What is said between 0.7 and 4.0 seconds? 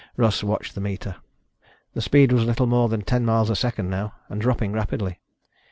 the meter. The speed was little more than ten miles a second